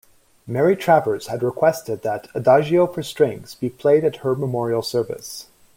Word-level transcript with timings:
Mary 0.47 0.75
Travers 0.75 1.27
had 1.27 1.43
requested 1.43 2.01
that 2.01 2.27
"Adagio 2.33 2.87
for 2.87 3.03
Strings" 3.03 3.53
be 3.53 3.69
played 3.69 4.03
at 4.03 4.15
her 4.25 4.33
memorial 4.35 4.81
service. 4.81 5.45